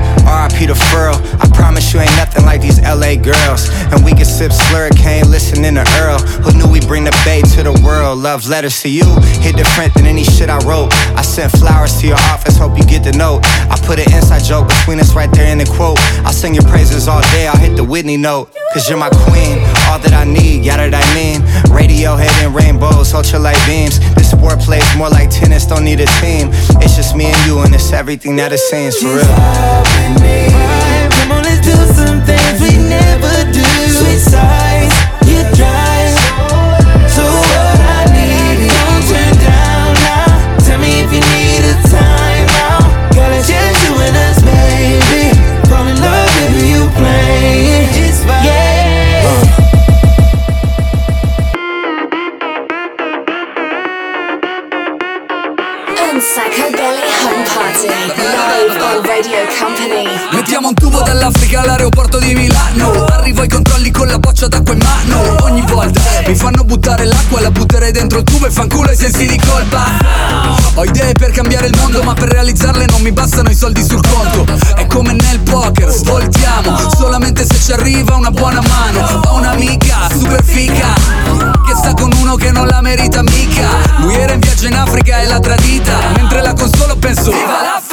The 0.65 0.75
Furl. 0.75 1.15
I 1.39 1.47
promise 1.55 1.93
you 1.93 2.01
ain't 2.01 2.17
nothing 2.17 2.45
like 2.45 2.63
these 2.63 2.81
LA 2.81 3.15
girls. 3.15 3.69
And 3.93 4.03
we 4.03 4.13
can 4.13 4.25
sip 4.25 4.51
Slurricane, 4.51 5.29
listening 5.29 5.75
to 5.75 5.85
Earl. 6.01 6.19
Who 6.43 6.57
knew 6.57 6.67
we 6.67 6.81
bring 6.81 7.05
the 7.05 7.15
bay 7.25 7.43
to 7.55 7.63
the 7.63 7.79
world? 7.85 8.19
Love 8.19 8.49
letters 8.49 8.81
to 8.83 8.89
you. 8.89 9.05
Hit 9.45 9.55
different 9.55 9.93
than 9.95 10.07
any 10.07 10.25
shit 10.25 10.49
I 10.49 10.59
wrote. 10.67 10.93
I 11.15 11.23
sent 11.23 11.53
flowers 11.53 12.01
to 12.01 12.09
your 12.09 12.17
office, 12.33 12.57
hope 12.57 12.77
you 12.79 12.85
get 12.85 13.05
the 13.05 13.13
note. 13.13 13.43
I 13.45 13.79
put 13.85 14.01
an 14.01 14.11
inside 14.13 14.43
joke 14.43 14.67
between 14.69 14.99
us 14.99 15.15
right 15.15 15.31
there 15.31 15.53
in 15.53 15.59
the 15.59 15.67
quote. 15.77 16.01
I'll 16.25 16.33
sing 16.33 16.55
your 16.55 16.65
praises 16.65 17.07
all 17.07 17.21
day, 17.37 17.47
I'll 17.47 17.59
hit 17.59 17.77
the 17.77 17.85
Whitney 17.85 18.17
note. 18.17 18.51
Cause 18.73 18.89
you're 18.89 18.99
my 18.99 19.11
queen, 19.29 19.61
all 19.89 20.01
that 20.01 20.13
I 20.13 20.25
need, 20.25 20.65
yada 20.65 20.91
that 20.91 21.05
I 21.05 21.15
mean. 21.15 21.41
Radiohead 21.71 22.33
and 22.45 22.55
rainbows, 22.55 23.13
ultralight 23.13 23.61
beams. 23.67 24.01
This 24.15 24.31
sport 24.33 24.59
plays 24.61 24.85
more 24.97 25.09
like 25.09 25.31
tennis, 25.67 25.79
don't 25.79 25.85
need 25.85 26.01
a 26.01 26.07
team. 26.21 26.51
It's 26.83 26.97
just 26.97 27.15
me 27.17 27.27
and 27.27 27.47
you, 27.47 27.61
and 27.61 27.75
it's 27.75 27.93
everything 27.93 28.37
that 28.37 28.53
it 28.53 28.59
seems 28.59 28.97
for 28.99 29.09
real. 29.09 29.25
Come 31.11 31.33
on, 31.33 31.43
let's 31.43 31.65
do 31.65 31.75
some 31.95 32.25
dentro 67.97 68.19
il 68.19 68.25
tubo 68.25 68.45
e 68.47 68.51
fanculo 68.51 68.91
i 68.91 68.97
sensi 68.97 69.27
di 69.27 69.41
colpa. 69.47 69.85
Ho 70.75 70.85
idee 70.85 71.13
per 71.15 71.31
cambiare 71.31 71.69
il 71.69 71.75
mondo 71.79 72.03
Ma 72.03 72.13
per 72.13 72.29
realizzarle 72.29 72.85
non 72.91 73.01
mi 73.01 73.11
bastano 73.11 73.49
i 73.49 73.55
soldi 73.55 73.83
sul 73.83 74.03
conto. 74.07 74.45
È 74.75 74.87
come 74.87 75.15
nel 75.15 75.41
poker, 75.41 75.89
svoltiamo. 75.89 76.77
Solamente 76.95 77.47
se 77.47 77.59
ci 77.59 77.73
arriva 77.73 78.17
una 78.17 78.31
buona 78.31 78.61
mano. 78.61 79.23
Ho 79.29 79.37
un'amica 79.37 80.09
super 80.11 80.45
fica 80.45 80.93
Che 81.67 81.75
sta 81.75 81.95
con 81.95 82.13
uno 82.21 82.35
che 82.37 82.51
non 82.51 82.67
la 82.67 82.83
merita 82.83 83.23
mica. 83.23 83.69
Lui 84.01 84.15
era 84.15 84.35
in 84.35 84.41
viaggio 84.41 84.67
in 84.67 84.75
Africa 84.75 85.21
e 85.21 85.27
l'ha 85.27 85.41
tradita 85.41 85.93
Mentre 86.17 86.43
la 86.43 86.53
consolo 86.53 86.97
penso 86.97 87.31
Viva 87.31 87.63
l'Africa 87.63 87.86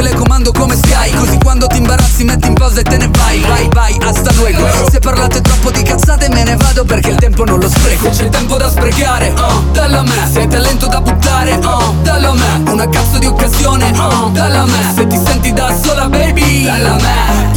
telecomando 0.00 0.50
come 0.52 0.74
Sky 0.76 1.10
Così 1.14 1.36
quando 1.42 1.66
ti 1.66 1.76
imbarazzi 1.76 2.24
metti 2.24 2.48
in 2.48 2.54
pausa 2.54 2.80
e 2.80 2.82
te 2.82 2.96
ne 2.96 3.08
vai. 3.12 3.40
Vai 3.40 3.68
vai 3.72 3.98
hasta 4.02 4.32
luego. 4.32 4.66
Se 4.90 4.98
parlate 4.98 5.40
troppo 5.42 5.70
di 5.70 5.82
cazzate 5.82 6.28
me 6.30 6.42
ne 6.42 6.56
vado 6.56 6.84
perché 6.84 7.10
il 7.10 7.16
tempo 7.16 7.44
non 7.44 7.58
lo 7.58 7.68
spreco. 7.68 8.08
C'è 8.08 8.28
tempo 8.30 8.56
da 8.56 8.70
sprecare, 8.70 9.28
uh, 9.28 9.70
dallo 9.72 9.98
a 9.98 10.02
me. 10.02 10.28
Se 10.30 10.40
hai 10.40 10.48
talento 10.48 10.86
da 10.86 11.00
buttare, 11.00 11.52
uh, 11.54 12.02
dallo 12.02 12.30
a 12.30 12.34
me. 12.34 12.70
Una 12.70 12.88
cazzo 12.88 13.18
di 13.18 13.26
occasione, 13.26 13.90
uh, 13.90 14.30
dallo 14.32 14.62
a 14.62 14.66
me. 14.66 14.92
Se 14.94 15.06
ti 15.06 15.20
senti 15.22 15.52
da 15.52 15.74
sola 15.82 16.08
baby, 16.08 16.64
dallo 16.64 16.88
a 16.88 16.96
me 16.96 17.49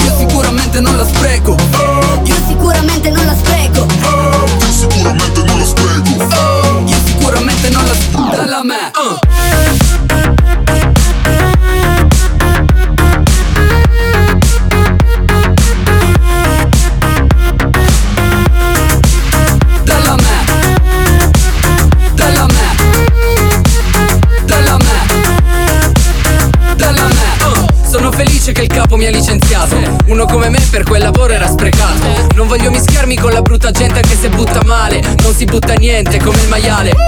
si 35.44 35.46
butta 35.46 35.74
niente 35.74 36.20
come 36.20 36.41
il 36.41 36.48
maiale 36.48 37.03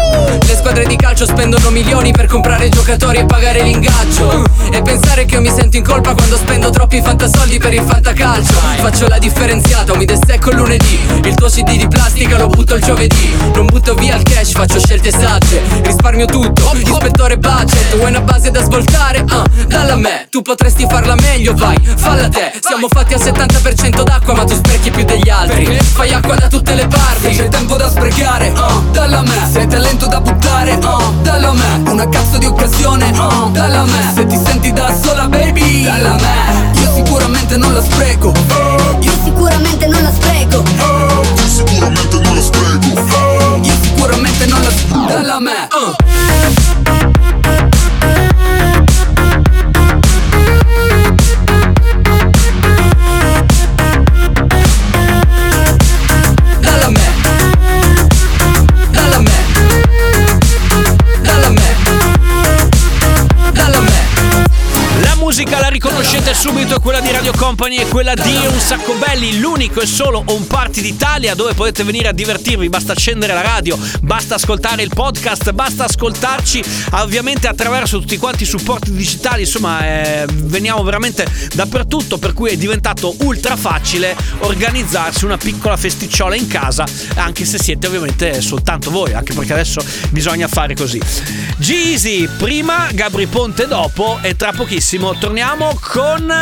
calcio 1.15 1.31
spendono 1.31 1.69
milioni 1.69 2.11
per 2.11 2.25
comprare 2.25 2.67
giocatori 2.67 3.19
e 3.19 3.25
pagare 3.25 3.63
l'ingaggio. 3.63 4.43
E 4.69 4.81
pensare 4.81 5.23
che 5.23 5.35
io 5.35 5.41
mi 5.41 5.49
sento 5.49 5.77
in 5.77 5.83
colpa 5.83 6.13
quando 6.13 6.35
spendo 6.35 6.69
troppi 6.69 7.01
fantasoldi 7.01 7.57
per 7.57 7.73
il 7.73 7.83
fantacalcio. 7.83 8.53
Faccio 8.81 9.07
la 9.07 9.17
differenziata, 9.17 9.95
mi 9.95 10.03
destecco 10.03 10.49
il 10.49 10.57
lunedì. 10.57 10.99
Il 11.23 11.33
tuo 11.35 11.47
CD 11.47 11.77
di 11.77 11.87
plastica 11.87 12.37
lo 12.37 12.47
butto 12.47 12.75
il 12.75 12.83
giovedì. 12.83 13.33
Non 13.53 13.65
butto 13.67 13.93
via 13.93 14.17
il 14.17 14.23
cash, 14.23 14.51
faccio 14.51 14.77
scelte 14.77 15.09
sagge. 15.11 15.61
Risparmio 15.83 16.25
tutto, 16.25 16.73
ispettore 16.75 17.37
budget. 17.37 17.95
Vuoi 17.95 18.09
una 18.09 18.21
base 18.21 18.51
da 18.51 18.61
svoltare? 18.61 19.23
Ah, 19.29 19.45
dalla 19.67 19.93
a 19.93 19.95
me. 19.95 20.27
Tu 20.29 20.41
potresti 20.41 20.85
farla 20.89 21.15
meglio, 21.15 21.53
vai, 21.55 21.77
falla 21.95 22.27
te. 22.27 22.51
Siamo 22.59 22.87
fatti 22.89 23.13
al 23.13 23.21
70% 23.21 24.03
d'acqua 24.03 24.33
ma 24.33 24.43
tu 24.43 24.53
sprechi 24.53 24.91
più 24.91 25.05
degli 25.05 25.29
altri. 25.29 25.77
Fai 25.81 26.11
acqua 26.11 26.35
da 26.35 26.47
tutte 26.49 26.75
le 26.75 26.87
parti. 26.87 27.33
Se 27.33 27.43
c'è 27.43 27.47
tempo 27.47 27.77
da 27.77 27.89
sprecare, 27.89 28.51
ah, 28.53 28.81
dalla 28.91 29.19
a 29.19 29.21
me. 29.21 29.49
Se 29.49 29.59
hai 29.59 29.67
talento 29.67 30.07
da 30.07 30.19
buttare, 30.19 30.77
dalla 31.21 31.53
me 31.53 31.83
Una 31.89 32.07
cazzo 32.07 32.37
di 32.37 32.45
occasione, 32.45 33.11
ah, 33.15 33.49
dalla 33.51 33.83
me 33.83 34.11
Se 34.13 34.25
ti 34.25 34.39
senti 34.45 34.71
da 34.71 34.93
sola 35.01 35.27
baby, 35.27 35.83
dalla 35.83 36.15
me. 36.15 36.71
Io 36.81 36.93
sicuramente 36.93 37.57
non 37.57 37.73
la 37.73 37.81
spreco. 37.81 38.31
Io 38.99 39.11
sicuramente 39.23 39.87
non 39.87 40.01
la 40.01 40.11
spreco. 40.11 40.63
Io 41.35 41.47
sicuramente 41.47 42.19
non 42.19 42.35
la 42.35 42.41
spreco. 42.41 43.59
Io 43.61 43.73
sicuramente 43.81 44.45
non 44.47 44.61
la 44.61 44.69
spreco. 44.69 45.05
Dalla 45.07 45.35
a 45.35 45.39
me, 45.39 45.67
uh. 45.71 47.24
La 65.35 65.41
musica 65.41 65.59
la 65.59 65.64
riconoscete 65.75 66.33
subito, 66.33 66.79
quella 66.79 67.01
di 67.01 67.11
Radio 67.11 67.33
Company 67.35 67.75
e 67.75 67.87
quella 67.89 68.13
di 68.13 68.33
Un 68.33 68.59
Sacco 68.61 68.93
Belli, 68.93 69.39
l'unico 69.39 69.81
e 69.81 69.85
solo 69.85 70.23
home 70.25 70.45
party 70.45 70.79
d'Italia 70.79 71.35
dove 71.35 71.53
potete 71.53 71.83
venire 71.83 72.07
a 72.07 72.13
divertirvi, 72.13 72.69
basta 72.69 72.93
accendere 72.93 73.33
la 73.33 73.41
radio, 73.41 73.77
basta 73.99 74.35
ascoltare 74.35 74.83
il 74.83 74.91
podcast, 74.93 75.51
basta 75.51 75.83
ascoltarci 75.83 76.63
ovviamente 76.91 77.49
attraverso 77.49 77.99
tutti 77.99 78.17
quanti 78.17 78.43
i 78.43 78.45
supporti 78.45 78.93
digitali, 78.93 79.41
insomma 79.41 79.85
eh, 79.85 80.25
veniamo 80.29 80.81
veramente 80.81 81.27
dappertutto 81.53 82.19
per 82.19 82.31
cui 82.31 82.51
è 82.51 82.55
diventato 82.55 83.13
ultra 83.23 83.57
facile 83.57 84.15
organizzarsi 84.39 85.25
una 85.25 85.37
piccola 85.37 85.75
festicciola 85.75 86.35
in 86.35 86.47
casa, 86.47 86.85
anche 87.15 87.43
se 87.43 87.57
siete 87.57 87.87
ovviamente 87.87 88.39
soltanto 88.39 88.91
voi, 88.91 89.11
anche 89.11 89.33
perché 89.33 89.51
adesso 89.51 89.83
bisogna 90.11 90.47
fare 90.47 90.73
così. 90.73 91.01
Jeezy 91.57 92.29
prima, 92.37 92.87
Gabri 92.93 93.27
Ponte 93.27 93.67
dopo 93.67 94.19
e 94.21 94.37
tra 94.37 94.53
pochissimo 94.53 95.17
torniamo 95.17 95.64
con 95.79 96.33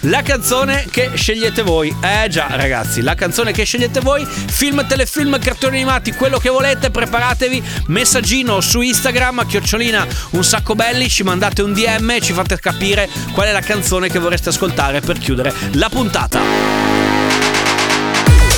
la 0.00 0.22
canzone 0.22 0.86
che 0.90 1.10
scegliete 1.14 1.62
voi. 1.62 1.94
Eh 2.02 2.28
già 2.28 2.48
ragazzi, 2.50 3.02
la 3.02 3.14
canzone 3.14 3.52
che 3.52 3.64
scegliete 3.64 4.00
voi, 4.00 4.24
film, 4.24 4.86
telefilm, 4.86 5.38
cartoni 5.38 5.76
animati, 5.76 6.12
quello 6.12 6.38
che 6.38 6.48
volete, 6.48 6.90
preparatevi, 6.90 7.62
messaggino 7.86 8.60
su 8.60 8.80
Instagram, 8.80 9.46
chiocciolina 9.46 10.06
un 10.30 10.44
sacco 10.44 10.74
belli, 10.74 11.08
ci 11.08 11.22
mandate 11.22 11.62
un 11.62 11.72
DM 11.72 12.10
e 12.10 12.20
ci 12.20 12.32
fate 12.32 12.58
capire 12.58 13.08
qual 13.32 13.48
è 13.48 13.52
la 13.52 13.60
canzone 13.60 14.08
che 14.08 14.18
vorreste 14.18 14.50
ascoltare 14.50 15.00
per 15.00 15.18
chiudere 15.18 15.52
la 15.72 15.88
puntata. 15.88 16.40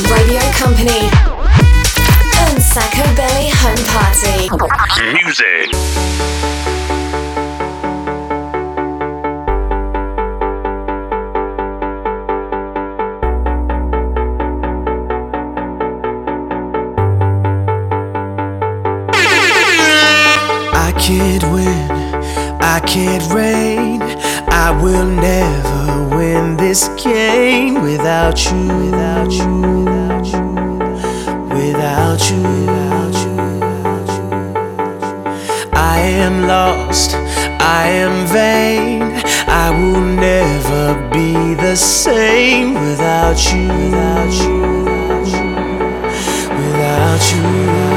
Radio 0.09 0.41
Company. 0.61 1.09
Un 2.51 2.61
Sacco 2.61 3.09
Belly 3.15 3.51
Home 3.63 3.83
Party. 3.93 4.49
Music. 5.23 6.32
Can't 22.87 23.25
reign. 23.33 24.03
I 24.49 24.71
will 24.83 25.07
never 25.07 26.17
win 26.17 26.57
this 26.57 26.89
game 27.03 27.83
without 27.83 28.45
you, 28.47 28.67
without 28.85 29.33
you, 29.33 29.61
without 29.79 30.27
you, 30.27 30.45
without 31.57 32.23
you, 32.31 32.43
without 32.43 33.17
you. 33.19 33.33
I 35.73 35.99
am 35.99 36.47
lost, 36.47 37.15
I 37.61 37.87
am 37.89 38.27
vain. 38.27 39.03
I 39.49 39.71
will 39.71 40.01
never 40.01 41.11
be 41.11 41.55
the 41.55 41.77
same 41.77 42.75
without 42.75 43.39
you, 43.53 43.69
without 43.69 44.33
you, 44.43 44.61
without 44.83 45.29
you, 45.31 45.53
without 46.57 47.33
you. 47.33 47.92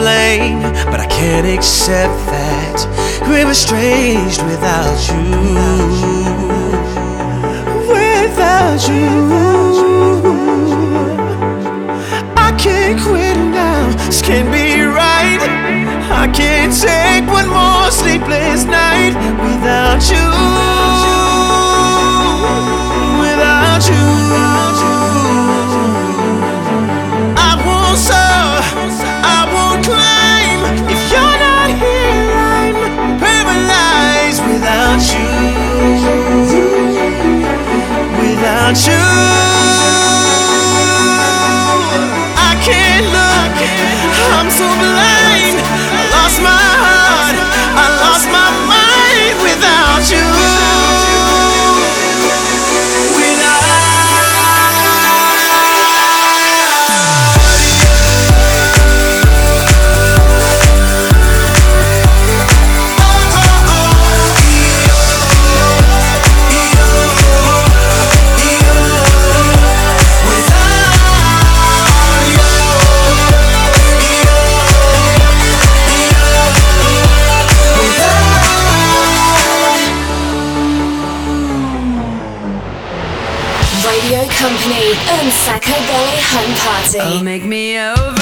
Blame. 0.00 0.60
But 0.90 1.00
I 1.00 1.06
can't 1.06 1.46
accept 1.46 2.16
that 2.32 2.78
we're 3.28 3.50
estranged 3.50 4.42
without 4.50 4.98
you. 5.08 5.24
Without 7.96 8.80
you, 8.90 9.12
I 12.46 12.50
can't 12.64 12.98
quit 13.06 13.36
now. 13.60 13.82
This 14.06 14.22
can't 14.22 14.50
be 14.50 14.80
right. 14.82 15.42
I 16.22 16.26
can't 16.40 16.72
take 16.88 17.26
one 17.38 17.48
more 17.58 17.90
sleepless 17.90 18.64
night 18.64 19.14
without 19.44 20.02
you. 20.10 20.69
without 38.70 38.86
you. 38.86 38.92
I 42.36 42.54
can't 42.62 43.06
look, 43.06 43.56
I'm 44.32 44.50
so 44.50 44.66
blind. 44.78 45.49
Belly 85.62 86.20
Home 86.32 86.54
Party. 86.56 86.98
Oh, 87.00 87.22
make 87.22 87.44
me 87.44 87.78
over. 87.78 88.19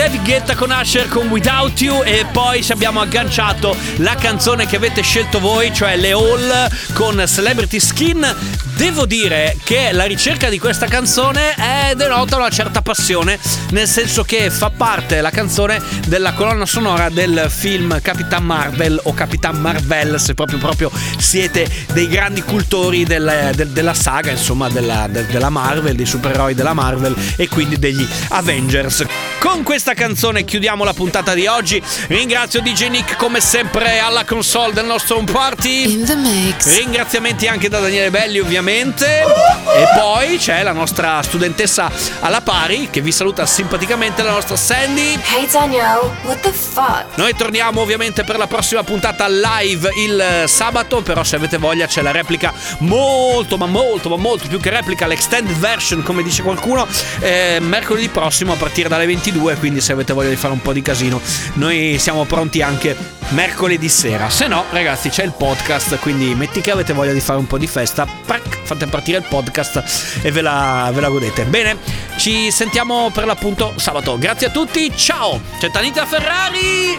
David 0.00 0.24
Guetta 0.24 0.54
con 0.56 0.70
Asher 0.70 1.08
con 1.08 1.26
Without 1.28 1.78
You 1.78 2.02
e 2.02 2.24
poi 2.32 2.64
ci 2.64 2.72
abbiamo 2.72 3.02
agganciato 3.02 3.76
la 3.96 4.14
canzone 4.14 4.64
che 4.64 4.76
avete 4.76 5.02
scelto 5.02 5.40
voi, 5.40 5.74
cioè 5.74 5.94
Le 5.98 6.12
All 6.12 6.68
con 6.94 7.22
Celebrity 7.26 7.78
Skin. 7.78 8.36
Devo 8.76 9.04
dire 9.04 9.58
che 9.62 9.92
la 9.92 10.04
ricerca 10.04 10.48
di 10.48 10.58
questa 10.58 10.86
canzone 10.86 11.54
è 11.54 11.92
denota 11.96 12.36
una 12.36 12.48
certa 12.48 12.80
passione, 12.80 13.38
nel 13.72 13.86
senso 13.86 14.22
che 14.24 14.48
fa 14.50 14.70
parte 14.74 15.20
la 15.20 15.28
canzone 15.28 15.82
della 16.06 16.32
colonna 16.32 16.64
sonora 16.64 17.10
del 17.10 17.48
film 17.54 18.00
Capitan 18.00 18.42
Marvel 18.42 18.98
o 19.02 19.12
Capitan 19.12 19.60
Marvel, 19.60 20.18
se 20.18 20.32
proprio 20.32 20.56
proprio 20.56 20.90
siete 21.18 21.68
dei 21.92 22.08
grandi 22.08 22.40
cultori 22.42 23.04
del- 23.04 23.50
del- 23.54 23.68
della 23.68 23.92
saga, 23.92 24.30
insomma, 24.30 24.70
della, 24.70 25.06
del- 25.10 25.26
della 25.26 25.50
Marvel, 25.50 25.94
dei 25.94 26.06
supereroi 26.06 26.54
della 26.54 26.72
Marvel 26.72 27.14
e 27.36 27.48
quindi 27.48 27.78
degli 27.78 28.06
Avengers. 28.28 29.04
Con 29.40 29.62
questa 29.62 29.89
canzone 29.94 30.44
chiudiamo 30.44 30.84
la 30.84 30.92
puntata 30.92 31.34
di 31.34 31.46
oggi. 31.46 31.82
Ringrazio 32.08 32.60
DJ 32.60 32.88
Nick 32.88 33.16
come 33.16 33.40
sempre 33.40 33.98
alla 33.98 34.24
console 34.24 34.72
del 34.72 34.84
nostro 34.84 35.16
home 35.16 35.30
party. 35.30 35.92
In 35.92 36.04
the 36.04 36.14
mix. 36.14 36.76
Ringraziamenti 36.76 37.46
anche 37.46 37.68
da 37.68 37.80
Daniele 37.80 38.10
Belli 38.10 38.38
ovviamente. 38.38 39.22
E 39.22 39.84
poi 39.94 40.38
c'è 40.38 40.62
la 40.62 40.72
nostra 40.72 41.22
studentessa 41.22 41.90
alla 42.20 42.40
pari 42.40 42.88
che 42.90 43.00
vi 43.00 43.12
saluta 43.12 43.46
simpaticamente, 43.46 44.22
la 44.22 44.32
nostra 44.32 44.56
Sandy. 44.56 45.18
Hey 45.34 45.48
Danielle, 45.50 46.10
what 46.22 46.40
the 46.40 46.52
fuck? 46.52 47.16
Noi 47.16 47.34
torniamo 47.34 47.80
ovviamente 47.80 48.24
per 48.24 48.36
la 48.36 48.46
prossima 48.46 48.82
puntata 48.82 49.28
live 49.28 49.90
il 49.96 50.20
eh, 50.20 50.48
sabato, 50.48 51.02
però 51.02 51.22
se 51.24 51.36
avete 51.36 51.58
voglia 51.58 51.86
c'è 51.86 52.02
la 52.02 52.10
replica 52.10 52.52
molto 52.78 53.56
ma 53.56 53.66
molto 53.66 54.08
ma 54.08 54.16
molto 54.16 54.48
più 54.48 54.58
che 54.58 54.70
replica, 54.70 55.06
l'extended 55.06 55.56
version 55.56 56.02
come 56.02 56.22
dice 56.22 56.42
qualcuno, 56.42 56.86
eh, 57.20 57.58
mercoledì 57.60 58.08
prossimo 58.08 58.52
a 58.52 58.56
partire 58.56 58.88
dalle 58.88 59.06
22, 59.06 59.56
quindi 59.56 59.79
se 59.80 59.92
avete 59.92 60.12
voglia 60.12 60.28
di 60.28 60.36
fare 60.36 60.52
un 60.52 60.62
po' 60.62 60.72
di 60.72 60.82
casino 60.82 61.20
noi 61.54 61.98
siamo 61.98 62.24
pronti 62.24 62.62
anche 62.62 62.96
mercoledì 63.30 63.88
sera. 63.88 64.28
Se 64.30 64.46
no 64.46 64.64
ragazzi 64.70 65.08
c'è 65.08 65.24
il 65.24 65.32
podcast, 65.32 65.98
quindi 65.98 66.34
metti 66.34 66.60
che 66.60 66.70
avete 66.70 66.92
voglia 66.92 67.12
di 67.12 67.20
fare 67.20 67.38
un 67.38 67.46
po' 67.46 67.58
di 67.58 67.66
festa, 67.66 68.06
prac, 68.24 68.58
fate 68.62 68.86
partire 68.86 69.18
il 69.18 69.24
podcast 69.28 70.20
e 70.22 70.30
ve 70.30 70.40
la, 70.40 70.90
ve 70.92 71.00
la 71.00 71.08
godete. 71.08 71.44
Bene, 71.44 71.78
ci 72.16 72.50
sentiamo 72.50 73.10
per 73.12 73.26
l'appunto 73.26 73.74
sabato. 73.76 74.18
Grazie 74.18 74.48
a 74.48 74.50
tutti, 74.50 74.92
ciao! 74.96 75.40
C'è 75.58 75.70
Tanita 75.70 76.06
Ferrari! 76.06 76.98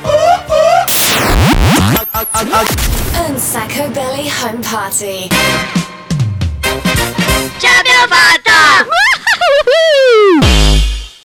Unsacco 3.28 3.88
Belly 3.90 4.32
Home 4.42 4.60
Party. 4.70 5.28
Ce 7.58 7.68
l'abbiamo 7.68 8.08
fatta! 8.08 8.90